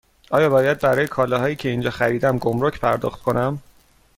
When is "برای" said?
0.79-1.07